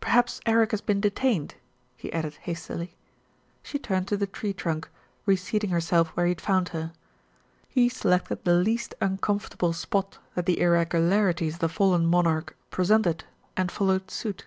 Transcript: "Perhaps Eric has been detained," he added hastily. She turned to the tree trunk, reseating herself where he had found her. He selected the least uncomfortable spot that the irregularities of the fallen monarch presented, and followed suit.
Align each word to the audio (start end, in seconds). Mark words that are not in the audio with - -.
"Perhaps 0.00 0.40
Eric 0.44 0.72
has 0.72 0.80
been 0.80 1.00
detained," 1.00 1.54
he 1.96 2.12
added 2.12 2.34
hastily. 2.40 2.96
She 3.62 3.78
turned 3.78 4.08
to 4.08 4.16
the 4.16 4.26
tree 4.26 4.52
trunk, 4.52 4.88
reseating 5.24 5.70
herself 5.70 6.08
where 6.16 6.26
he 6.26 6.30
had 6.32 6.40
found 6.40 6.70
her. 6.70 6.92
He 7.68 7.88
selected 7.88 8.42
the 8.42 8.54
least 8.54 8.96
uncomfortable 9.00 9.72
spot 9.72 10.18
that 10.34 10.46
the 10.46 10.58
irregularities 10.60 11.54
of 11.54 11.60
the 11.60 11.68
fallen 11.68 12.06
monarch 12.06 12.56
presented, 12.72 13.22
and 13.56 13.70
followed 13.70 14.10
suit. 14.10 14.46